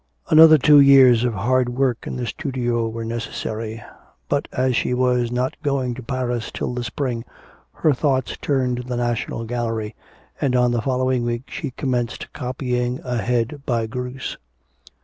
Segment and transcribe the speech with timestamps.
[0.29, 3.83] Another two years of hard work in the studio were necessary.
[4.29, 7.23] But as she was not going to Paris till the spring
[7.71, 9.93] her thoughts turned to the National Gallery,
[10.41, 14.37] and on the following week she commenced copying a head by Greuse.